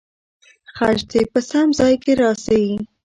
خج 0.75 0.99
دې 1.11 1.21
په 1.31 1.39
سم 1.49 1.67
ځای 1.79 1.93
کې 2.03 2.11
راسي. 2.21 2.63